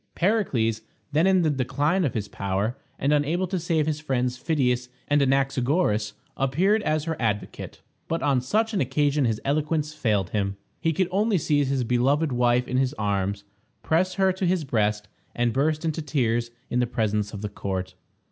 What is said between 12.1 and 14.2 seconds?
wife in his arms, press